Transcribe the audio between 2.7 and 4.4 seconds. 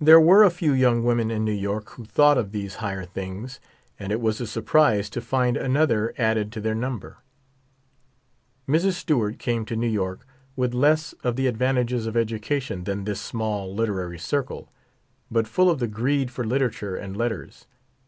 higher things, and it was